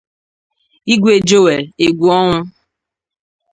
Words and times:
Igwe 0.93 1.13
Joel 1.27 1.63
Egwuọnwụ 1.85 2.39